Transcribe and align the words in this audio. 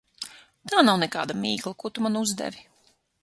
Tā 0.71 0.79
nav 0.87 0.97
nekāda 1.03 1.37
mīkla, 1.43 1.75
ko 1.83 1.93
tu 1.97 2.07
man 2.09 2.21
uzdevi. 2.25 2.67